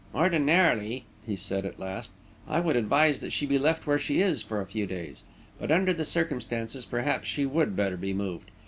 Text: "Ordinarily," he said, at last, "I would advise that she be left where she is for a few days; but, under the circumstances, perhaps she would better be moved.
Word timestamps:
"Ordinarily," 0.15 1.05
he 1.27 1.35
said, 1.35 1.63
at 1.63 1.77
last, 1.77 2.09
"I 2.47 2.59
would 2.59 2.75
advise 2.75 3.19
that 3.19 3.31
she 3.31 3.45
be 3.45 3.59
left 3.59 3.85
where 3.85 3.99
she 3.99 4.19
is 4.19 4.41
for 4.41 4.59
a 4.59 4.65
few 4.65 4.87
days; 4.87 5.23
but, 5.59 5.69
under 5.71 5.93
the 5.93 6.05
circumstances, 6.05 6.85
perhaps 6.85 7.27
she 7.27 7.45
would 7.45 7.75
better 7.75 7.97
be 7.97 8.11
moved. 8.11 8.49